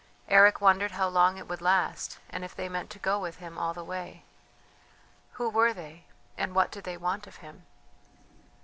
[0.29, 3.59] Eric wondered how long it would last, and if they meant to go with him
[3.59, 4.23] all the way.
[5.33, 6.05] Who were they?
[6.39, 7.67] And what did they want of him?